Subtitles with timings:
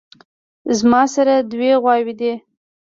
[0.91, 2.33] ماسره دوې غواوې دي